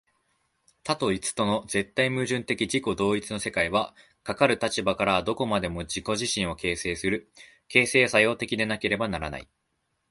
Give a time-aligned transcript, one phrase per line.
[0.81, 7.29] 多と一との絶対矛盾的自己同一の世界は、かかる立場からはどこまでも自己自身を形成する、
[7.67, 9.47] 形成作用的でなければならない。